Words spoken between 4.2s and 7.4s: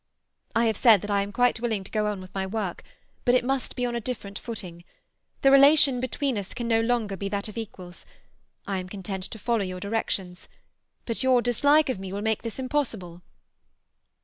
footing. The relation between us can no longer be